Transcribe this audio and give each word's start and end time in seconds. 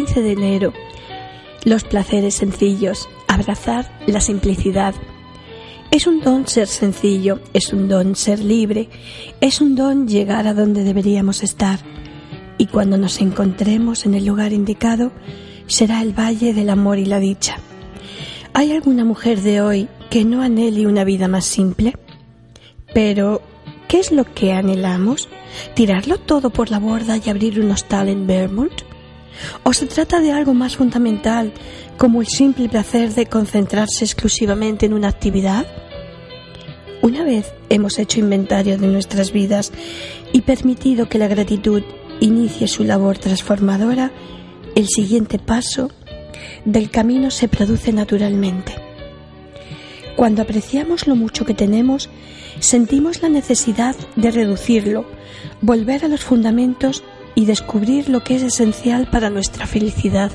15 0.00 0.22
de 0.22 0.32
enero. 0.32 0.72
Los 1.62 1.84
placeres 1.84 2.36
sencillos, 2.36 3.06
abrazar 3.28 3.92
la 4.06 4.22
simplicidad. 4.22 4.94
Es 5.90 6.06
un 6.06 6.22
don 6.22 6.46
ser 6.48 6.68
sencillo, 6.68 7.38
es 7.52 7.74
un 7.74 7.86
don 7.86 8.16
ser 8.16 8.38
libre, 8.38 8.88
es 9.42 9.60
un 9.60 9.76
don 9.76 10.08
llegar 10.08 10.46
a 10.46 10.54
donde 10.54 10.84
deberíamos 10.84 11.42
estar. 11.42 11.80
Y 12.56 12.68
cuando 12.68 12.96
nos 12.96 13.20
encontremos 13.20 14.06
en 14.06 14.14
el 14.14 14.24
lugar 14.24 14.54
indicado, 14.54 15.12
será 15.66 16.00
el 16.00 16.18
valle 16.18 16.54
del 16.54 16.70
amor 16.70 16.98
y 16.98 17.04
la 17.04 17.20
dicha. 17.20 17.58
¿Hay 18.54 18.72
alguna 18.72 19.04
mujer 19.04 19.42
de 19.42 19.60
hoy 19.60 19.88
que 20.08 20.24
no 20.24 20.40
anhele 20.40 20.86
una 20.86 21.04
vida 21.04 21.28
más 21.28 21.44
simple? 21.44 21.94
Pero, 22.94 23.42
¿qué 23.86 23.98
es 23.98 24.12
lo 24.12 24.24
que 24.24 24.54
anhelamos? 24.54 25.28
¿Tirarlo 25.74 26.16
todo 26.16 26.48
por 26.48 26.70
la 26.70 26.78
borda 26.78 27.18
y 27.18 27.28
abrir 27.28 27.60
un 27.60 27.70
hostal 27.70 28.08
en 28.08 28.26
Vermont? 28.26 28.89
¿O 29.62 29.72
se 29.72 29.86
trata 29.86 30.20
de 30.20 30.32
algo 30.32 30.54
más 30.54 30.76
fundamental, 30.76 31.52
como 31.96 32.20
el 32.20 32.28
simple 32.28 32.68
placer 32.68 33.14
de 33.14 33.26
concentrarse 33.26 34.04
exclusivamente 34.04 34.86
en 34.86 34.94
una 34.94 35.08
actividad? 35.08 35.66
Una 37.02 37.24
vez 37.24 37.52
hemos 37.68 37.98
hecho 37.98 38.20
inventario 38.20 38.76
de 38.76 38.86
nuestras 38.86 39.32
vidas 39.32 39.72
y 40.32 40.42
permitido 40.42 41.08
que 41.08 41.18
la 41.18 41.28
gratitud 41.28 41.82
inicie 42.20 42.68
su 42.68 42.84
labor 42.84 43.18
transformadora, 43.18 44.12
el 44.74 44.86
siguiente 44.86 45.38
paso 45.38 45.90
del 46.64 46.90
camino 46.90 47.30
se 47.30 47.48
produce 47.48 47.92
naturalmente. 47.92 48.74
Cuando 50.16 50.42
apreciamos 50.42 51.06
lo 51.06 51.16
mucho 51.16 51.46
que 51.46 51.54
tenemos, 51.54 52.10
sentimos 52.58 53.22
la 53.22 53.30
necesidad 53.30 53.96
de 54.16 54.30
reducirlo, 54.30 55.06
volver 55.62 56.04
a 56.04 56.08
los 56.08 56.22
fundamentos 56.22 57.02
y 57.40 57.46
descubrir 57.46 58.10
lo 58.10 58.22
que 58.22 58.36
es 58.36 58.42
esencial 58.42 59.06
para 59.06 59.30
nuestra 59.30 59.66
felicidad. 59.66 60.30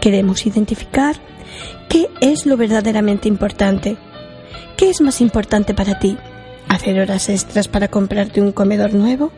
Queremos 0.00 0.44
identificar 0.44 1.14
qué 1.88 2.10
es 2.20 2.44
lo 2.44 2.56
verdaderamente 2.56 3.28
importante. 3.28 3.96
¿Qué 4.76 4.90
es 4.90 5.00
más 5.00 5.20
importante 5.20 5.72
para 5.72 6.00
ti? 6.00 6.16
¿Hacer 6.66 6.98
horas 6.98 7.28
extras 7.28 7.68
para 7.68 7.86
comprarte 7.86 8.40
un 8.40 8.50
comedor 8.50 8.94
nuevo? 8.94 9.30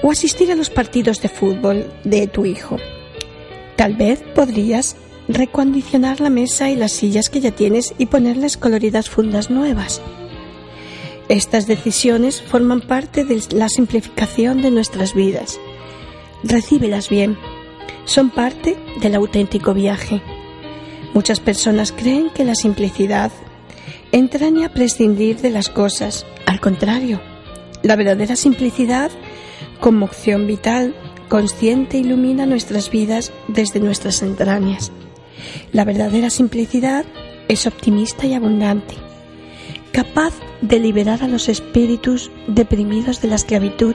¿O 0.00 0.12
asistir 0.12 0.52
a 0.52 0.54
los 0.54 0.70
partidos 0.70 1.20
de 1.20 1.28
fútbol 1.28 1.92
de 2.04 2.28
tu 2.28 2.46
hijo? 2.46 2.76
Tal 3.74 3.96
vez 3.96 4.22
podrías 4.32 4.94
recondicionar 5.26 6.20
la 6.20 6.30
mesa 6.30 6.70
y 6.70 6.76
las 6.76 6.92
sillas 6.92 7.30
que 7.30 7.40
ya 7.40 7.50
tienes 7.50 7.94
y 7.98 8.06
ponerles 8.06 8.56
coloridas 8.56 9.10
fundas 9.10 9.50
nuevas. 9.50 10.00
Estas 11.28 11.66
decisiones 11.66 12.42
forman 12.42 12.82
parte 12.82 13.24
de 13.24 13.42
la 13.50 13.68
simplificación 13.68 14.62
de 14.62 14.70
nuestras 14.70 15.14
vidas. 15.14 15.58
Recíbelas 16.46 17.08
bien. 17.08 17.38
Son 18.04 18.28
parte 18.28 18.76
del 19.00 19.14
auténtico 19.14 19.72
viaje. 19.72 20.20
Muchas 21.14 21.40
personas 21.40 21.90
creen 21.90 22.28
que 22.28 22.44
la 22.44 22.54
simplicidad 22.54 23.32
entraña 24.12 24.68
prescindir 24.68 25.40
de 25.40 25.48
las 25.48 25.70
cosas. 25.70 26.26
Al 26.44 26.60
contrario, 26.60 27.18
la 27.82 27.96
verdadera 27.96 28.36
simplicidad, 28.36 29.10
como 29.80 30.04
opción 30.04 30.46
vital, 30.46 30.94
consciente, 31.30 31.96
ilumina 31.96 32.44
nuestras 32.44 32.90
vidas 32.90 33.32
desde 33.48 33.80
nuestras 33.80 34.20
entrañas. 34.22 34.92
La 35.72 35.84
verdadera 35.86 36.28
simplicidad 36.28 37.06
es 37.48 37.66
optimista 37.66 38.26
y 38.26 38.34
abundante, 38.34 38.96
capaz 39.92 40.34
liberar 40.70 41.22
a 41.22 41.28
los 41.28 41.48
espíritus 41.48 42.30
deprimidos 42.46 43.20
de 43.20 43.28
la 43.28 43.36
esclavitud 43.36 43.94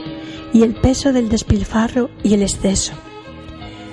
y 0.54 0.64
el 0.64 0.74
peso 0.76 1.14
del 1.14 1.30
despilfarro 1.30 2.10
y 2.24 2.34
el 2.34 2.42
exceso. 2.42 2.94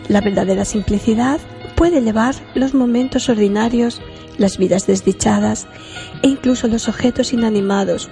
La 0.09 0.21
verdadera 0.21 0.65
simplicidad 0.65 1.41
puede 1.75 1.99
elevar 1.99 2.35
los 2.55 2.75
momentos 2.75 3.29
ordinarios, 3.29 4.01
las 4.39 4.59
vidas 4.59 4.87
desdichadas 4.87 5.67
e 6.23 6.29
incluso 6.29 6.69
los 6.69 6.89
objetos 6.89 7.33
inanimados 7.33 8.09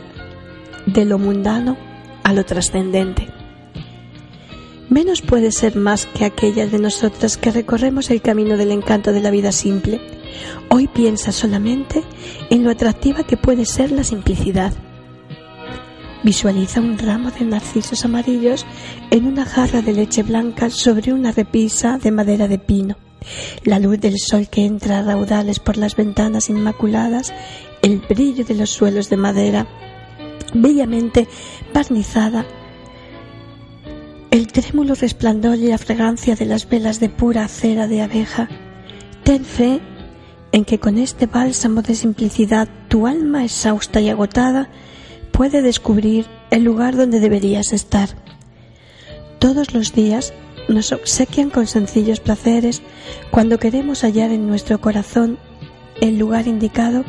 de 0.87 1.05
lo 1.05 1.19
mundano 1.19 1.77
a 2.25 2.33
lo 2.33 2.45
trascendente 2.45 3.29
menos 4.95 5.23
puede 5.23 5.51
ser 5.51 5.77
más 5.77 6.07
que 6.07 6.25
aquellas 6.25 6.71
de 6.71 6.79
nosotras 6.79 7.37
que 7.37 7.51
recorremos 7.51 8.11
el 8.11 8.23
camino 8.23 8.57
del 8.57 8.71
encanto 8.71 9.13
de 9.13 9.21
la 9.21 9.33
vida 9.33 9.51
simple. 9.51 10.01
Hoy 10.69 10.89
piensa 10.89 11.33
solamente 11.33 12.03
en 12.51 12.65
lo 12.65 12.71
atractiva 12.71 13.25
que 13.25 13.37
puede 13.37 13.65
ser 13.65 13.91
la 13.93 14.05
simplicidad. 14.05 14.73
Visualiza 16.23 16.81
un 16.81 16.99
ramo 16.99 17.31
de 17.31 17.45
narcisos 17.45 18.05
amarillos 18.05 18.65
en 19.11 19.27
una 19.27 19.45
jarra 19.45 19.83
de 19.83 19.93
leche 19.93 20.23
blanca 20.23 20.71
sobre 20.71 21.13
una 21.13 21.33
repisa 21.33 21.99
de 21.99 22.11
madera 22.11 22.49
de 22.49 22.59
pino. 22.59 22.97
La 23.65 23.79
luz 23.79 24.01
del 24.01 24.19
sol 24.19 24.49
que 24.49 24.65
entra 24.65 24.99
a 24.99 25.03
raudales 25.03 25.59
por 25.59 25.77
las 25.77 25.97
ventanas 25.97 26.51
inmaculadas, 26.51 27.33
el 27.83 27.99
brillo 28.01 28.45
de 28.45 28.55
los 28.55 28.71
suelos 28.71 29.11
de 29.11 29.17
madera 29.17 29.67
bellamente 30.55 31.27
barnizada 31.73 32.47
el 34.35 34.49
trémulo 34.49 34.95
resplandor 34.97 35.59
y 35.59 35.69
la 35.69 35.79
fragancia 35.79 36.35
de 36.35 36.45
las 36.45 36.69
velas 36.69 36.99
de 36.99 37.09
pura 37.09 37.47
cera 37.47 37.87
de 37.87 38.03
abeja. 38.03 38.49
Ten 39.23 39.45
fe 39.45 39.81
en 40.55 40.65
que 40.65 40.79
con 40.79 40.99
este 40.99 41.27
bálsamo 41.27 41.83
de 41.83 41.97
simplicidad 41.97 42.69
tu 42.87 43.09
alma 43.09 43.43
exhausta 43.43 44.01
y 44.01 44.09
agotada 44.09 44.71
puede 45.33 45.63
descubrir 45.63 46.27
el 46.53 46.63
lugar 46.63 46.95
donde 46.95 47.19
deberías 47.19 47.73
estar. 47.73 48.11
Todos 49.41 49.75
los 49.75 49.93
días 49.93 50.33
nos 50.69 50.93
obsequian 50.93 51.51
con 51.51 51.67
sencillos 51.67 52.21
placeres 52.21 52.83
cuando 53.33 53.59
queremos 53.59 54.03
hallar 54.03 54.31
en 54.31 54.47
nuestro 54.47 54.81
corazón 54.81 55.39
el 56.01 56.19
lugar 56.19 56.47
indicado 56.47 57.05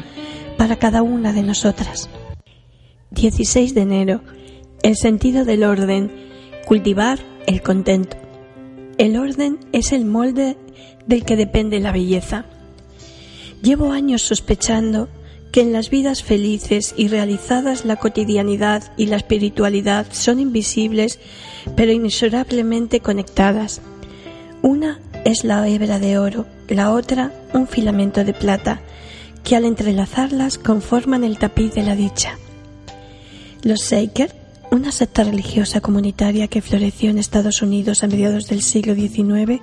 para 0.58 0.78
cada 0.78 1.04
una 1.04 1.32
de 1.32 1.44
nosotras. 1.44 2.10
16 3.12 3.76
de 3.76 3.82
enero. 3.82 4.22
El 4.82 4.96
sentido 4.96 5.46
del 5.46 5.64
orden 5.64 6.12
Cultivar 6.66 7.20
el 7.46 7.62
contento. 7.62 8.18
El 8.98 9.18
orden 9.18 9.60
es 9.72 9.92
el 9.92 10.04
molde 10.04 10.58
del 11.06 11.24
que 11.26 11.36
depende 11.36 11.80
la 11.80 11.92
belleza. 11.92 12.46
Llevo 13.66 13.92
años 13.92 14.22
sospechando 14.22 15.10
que 15.52 15.62
en 15.62 15.74
las 15.74 15.90
vidas 15.90 16.22
felices 16.22 16.94
y 16.96 17.08
realizadas 17.08 17.84
la 17.84 17.96
cotidianidad 17.96 18.94
y 18.96 19.08
la 19.08 19.16
espiritualidad 19.16 20.06
son 20.12 20.40
invisibles 20.40 21.18
pero 21.76 21.92
inexorablemente 21.92 23.00
conectadas. 23.00 23.82
Una 24.62 25.00
es 25.24 25.44
la 25.44 25.68
hebra 25.68 25.98
de 25.98 26.20
oro, 26.20 26.46
la 26.68 26.92
otra 26.92 27.34
un 27.56 27.68
filamento 27.68 28.24
de 28.24 28.36
plata, 28.36 28.82
que 29.44 29.56
al 29.56 29.66
entrelazarlas 29.66 30.60
conforman 30.60 31.24
el 31.24 31.40
tapiz 31.40 31.74
de 31.74 31.82
la 31.82 31.96
dicha. 31.96 32.38
Los 33.64 33.90
Shaker 33.90 34.46
una 34.70 34.92
secta 34.92 35.24
religiosa 35.24 35.82
comunitaria 35.82 36.48
que 36.48 36.62
floreció 36.62 37.10
en 37.10 37.18
Estados 37.18 37.64
Unidos 37.64 38.04
a 38.04 38.08
mediados 38.08 38.48
del 38.48 38.62
siglo 38.62 38.94
XIX, 38.94 39.60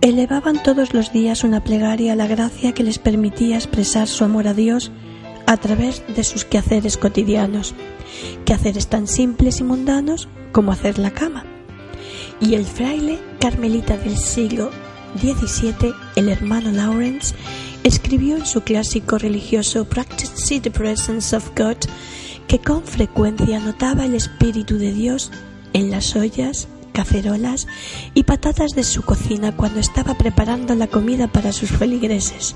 elevaban 0.00 0.62
todos 0.62 0.94
los 0.94 1.12
días 1.12 1.44
una 1.44 1.62
plegaria 1.62 2.14
a 2.14 2.16
la 2.16 2.26
gracia 2.26 2.72
que 2.72 2.82
les 2.82 2.98
permitía 2.98 3.56
expresar 3.56 4.08
su 4.08 4.24
amor 4.24 4.48
a 4.48 4.54
Dios 4.54 4.90
a 5.46 5.56
través 5.56 6.02
de 6.14 6.24
sus 6.24 6.44
quehaceres 6.44 6.96
cotidianos, 6.96 7.74
quehaceres 8.44 8.86
tan 8.88 9.06
simples 9.06 9.60
y 9.60 9.64
mundanos 9.64 10.28
como 10.52 10.72
hacer 10.72 10.98
la 10.98 11.10
cama. 11.10 11.44
Y 12.40 12.54
el 12.54 12.64
fraile 12.64 13.18
carmelita 13.40 13.96
del 13.96 14.16
siglo 14.16 14.70
XVII, 15.20 15.92
el 16.16 16.28
hermano 16.28 16.70
Lawrence, 16.70 17.34
escribió 17.84 18.36
en 18.36 18.46
su 18.46 18.62
clásico 18.62 19.18
religioso 19.18 19.84
Practice 19.84 20.60
the 20.60 20.70
Presence 20.70 21.34
of 21.34 21.50
God 21.56 21.76
que 22.46 22.58
con 22.58 22.82
frecuencia 22.82 23.60
notaba 23.60 24.06
el 24.06 24.14
Espíritu 24.14 24.78
de 24.78 24.92
Dios 24.92 25.30
en 25.72 25.90
las 25.90 26.16
ollas, 26.16 26.68
cacerolas 27.00 27.66
y 28.12 28.24
patatas 28.24 28.72
de 28.72 28.84
su 28.84 29.00
cocina 29.00 29.56
cuando 29.56 29.80
estaba 29.80 30.18
preparando 30.18 30.74
la 30.74 30.86
comida 30.86 31.28
para 31.28 31.50
sus 31.50 31.70
feligreses. 31.70 32.54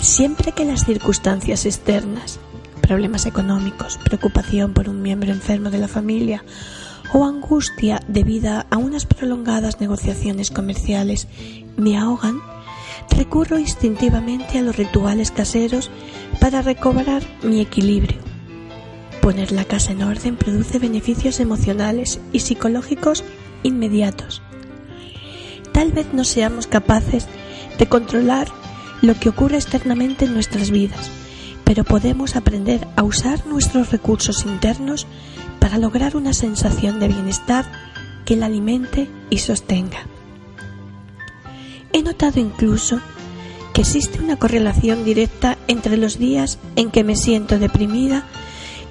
Siempre 0.00 0.50
que 0.50 0.64
las 0.64 0.84
circunstancias 0.84 1.64
externas, 1.64 2.40
problemas 2.80 3.24
económicos, 3.26 4.00
preocupación 4.04 4.72
por 4.72 4.88
un 4.88 5.02
miembro 5.02 5.30
enfermo 5.30 5.70
de 5.70 5.78
la 5.78 5.86
familia 5.86 6.44
o 7.12 7.24
angustia 7.24 8.00
debida 8.08 8.66
a 8.70 8.76
unas 8.76 9.06
prolongadas 9.06 9.80
negociaciones 9.80 10.50
comerciales 10.50 11.28
me 11.76 11.96
ahogan, 11.96 12.40
recurro 13.16 13.56
instintivamente 13.56 14.58
a 14.58 14.62
los 14.62 14.76
rituales 14.76 15.30
caseros 15.30 15.92
para 16.40 16.60
recobrar 16.60 17.22
mi 17.44 17.60
equilibrio 17.60 18.31
Poner 19.22 19.52
la 19.52 19.64
casa 19.64 19.92
en 19.92 20.02
orden 20.02 20.34
produce 20.34 20.80
beneficios 20.80 21.38
emocionales 21.38 22.18
y 22.32 22.40
psicológicos 22.40 23.22
inmediatos. 23.62 24.42
Tal 25.70 25.92
vez 25.92 26.08
no 26.12 26.24
seamos 26.24 26.66
capaces 26.66 27.28
de 27.78 27.86
controlar 27.86 28.48
lo 29.00 29.14
que 29.14 29.28
ocurre 29.28 29.58
externamente 29.58 30.24
en 30.24 30.34
nuestras 30.34 30.72
vidas, 30.72 31.08
pero 31.62 31.84
podemos 31.84 32.34
aprender 32.34 32.88
a 32.96 33.04
usar 33.04 33.46
nuestros 33.46 33.92
recursos 33.92 34.44
internos 34.44 35.06
para 35.60 35.78
lograr 35.78 36.16
una 36.16 36.32
sensación 36.32 36.98
de 36.98 37.06
bienestar 37.06 37.64
que 38.24 38.34
la 38.34 38.46
alimente 38.46 39.08
y 39.30 39.38
sostenga. 39.38 40.00
He 41.92 42.02
notado 42.02 42.40
incluso 42.40 43.00
que 43.72 43.82
existe 43.82 44.18
una 44.18 44.36
correlación 44.36 45.04
directa 45.04 45.58
entre 45.68 45.96
los 45.96 46.18
días 46.18 46.58
en 46.74 46.90
que 46.90 47.04
me 47.04 47.14
siento 47.14 47.60
deprimida 47.60 48.24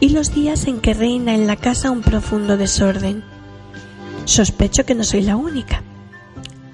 y 0.01 0.09
los 0.09 0.33
días 0.33 0.67
en 0.67 0.81
que 0.81 0.93
reina 0.93 1.33
en 1.33 1.47
la 1.47 1.55
casa 1.55 1.91
un 1.91 2.01
profundo 2.01 2.57
desorden. 2.57 3.23
Sospecho 4.25 4.85
que 4.85 4.95
no 4.95 5.05
soy 5.05 5.21
la 5.21 5.37
única. 5.37 5.83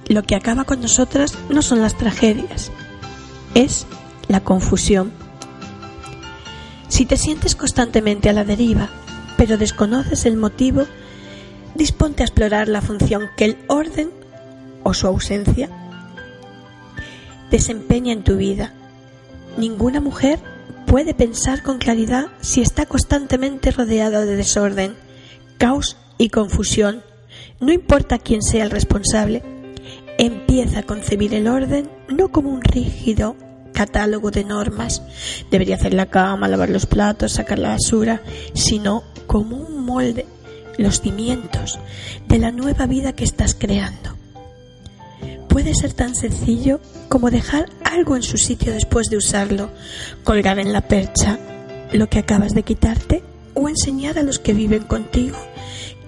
Lo 0.08 0.24
que 0.24 0.36
acaba 0.36 0.64
con 0.64 0.82
nosotras 0.82 1.38
no 1.50 1.62
son 1.62 1.82
las 1.82 1.96
tragedias, 1.96 2.72
es 3.54 3.86
la 4.30 4.40
confusión. 4.40 5.12
Si 6.88 7.06
te 7.06 7.18
sientes 7.18 7.56
constantemente 7.56 8.30
a 8.30 8.34
la 8.34 8.46
deriva, 8.46 8.90
pero 9.36 9.58
desconoces 9.58 10.26
el 10.26 10.38
motivo, 10.38 10.86
disponte 11.76 12.24
a 12.24 12.26
explorar 12.26 12.70
la 12.70 12.82
función 12.82 13.30
que 13.36 13.46
el 13.46 13.58
orden 13.68 14.10
o 14.84 14.94
su 14.94 15.06
ausencia 15.06 15.70
desempeña 17.52 18.14
en 18.14 18.24
tu 18.24 18.38
vida. 18.38 18.74
Ninguna 19.58 20.00
mujer 20.00 20.40
puede 20.88 21.14
pensar 21.14 21.62
con 21.62 21.78
claridad 21.78 22.28
si 22.42 22.62
está 22.62 22.86
constantemente 22.86 23.72
rodeada 23.72 24.26
de 24.26 24.36
desorden, 24.36 24.96
caos 25.58 25.98
y 26.18 26.30
confusión. 26.30 27.04
No 27.60 27.72
importa 27.72 28.18
quién 28.18 28.42
sea 28.42 28.64
el 28.64 28.72
responsable, 28.72 29.44
empieza 30.18 30.80
a 30.80 30.84
concebir 30.84 31.34
el 31.34 31.48
orden 31.48 31.90
no 32.08 32.30
como 32.30 32.50
un 32.50 32.62
rígido 32.62 33.36
catálogo 33.74 34.32
de 34.32 34.44
normas, 34.44 35.04
debería 35.52 35.76
hacer 35.76 35.94
la 35.94 36.08
cama, 36.08 36.48
lavar 36.48 36.70
los 36.70 36.88
platos, 36.88 37.34
sacar 37.34 37.60
la 37.60 37.70
basura, 37.70 38.24
sino 38.56 39.04
como 39.28 39.58
un 39.58 39.86
molde, 39.86 40.26
los 40.80 41.02
cimientos 41.02 41.78
de 42.28 42.40
la 42.40 42.52
nueva 42.52 42.88
vida 42.88 43.14
que 43.14 43.24
estás 43.24 43.54
creando. 43.54 44.16
Puede 45.48 45.76
ser 45.76 45.94
tan 45.94 46.16
sencillo 46.16 46.80
como 47.10 47.30
dejar 47.30 47.70
algo 47.88 48.16
en 48.16 48.24
su 48.24 48.38
sitio 48.38 48.74
después 48.74 49.08
de 49.10 49.18
usarlo, 49.18 49.70
colgar 50.24 50.60
en 50.60 50.74
la 50.74 50.82
percha 50.82 51.40
lo 51.94 52.08
que 52.10 52.20
acabas 52.20 52.54
de 52.54 52.64
quitarte 52.64 53.24
o 53.54 53.70
enseñar 53.70 54.20
a 54.20 54.24
los 54.24 54.40
que 54.40 54.54
viven 54.54 54.84
contigo 54.84 55.38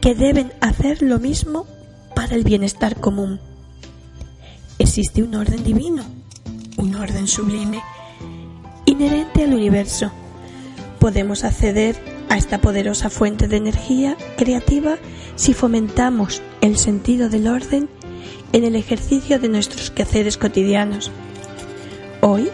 que 0.02 0.16
deben 0.16 0.54
hacer 0.62 1.02
lo 1.02 1.20
mismo 1.20 1.68
para 2.16 2.36
el 2.36 2.44
bienestar 2.44 3.00
común. 3.00 3.40
Existe 4.78 5.24
un 5.24 5.36
orden 5.36 5.64
divino, 5.64 6.04
un 6.78 6.96
orden 6.96 7.28
sublime, 7.28 7.82
inherente 8.86 9.44
al 9.44 9.54
universo. 9.54 10.12
Podemos 11.00 11.44
acceder 11.44 11.98
a 12.30 12.38
esta 12.38 12.60
poderosa 12.60 13.10
fuente 13.10 13.48
de 13.48 13.58
energía 13.58 14.16
creativa 14.38 14.98
si 15.36 15.54
fomentamos 15.54 16.42
el 16.62 16.78
sentido 16.78 17.30
del 17.30 17.48
orden 17.48 17.90
en 18.54 18.64
el 18.64 18.76
ejercicio 18.76 19.40
de 19.40 19.50
nuestros 19.50 19.92
quehaceres 19.92 20.38
cotidianos. 20.38 21.12
Hoy, 22.32 22.48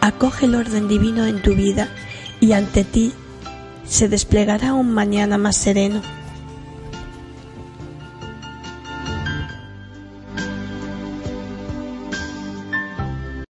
acoge 0.00 0.46
el 0.46 0.56
orden 0.56 0.88
divino 0.88 1.24
en 1.24 1.40
tu 1.40 1.54
vida 1.54 1.88
y 2.40 2.50
ante 2.50 2.82
ti 2.82 3.12
se 3.86 4.08
desplegará 4.08 4.74
un 4.74 4.92
mañana 4.92 5.38
más 5.38 5.56
sereno 5.56 6.02